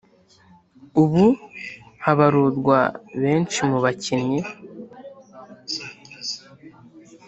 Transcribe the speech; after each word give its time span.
ubu 1.01 1.25
habarurwa 2.03 2.79
benshi 3.21 3.59
mu 3.69 3.77
bakinnyi 3.83 4.41